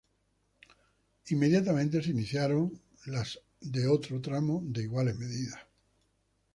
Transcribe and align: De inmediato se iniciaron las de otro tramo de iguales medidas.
De 1.23 1.35
inmediato 1.35 1.71
se 2.01 2.09
iniciaron 2.09 2.73
las 3.05 3.39
de 3.59 3.87
otro 3.87 4.19
tramo 4.19 4.63
de 4.65 4.81
iguales 4.81 5.15
medidas. 5.19 5.59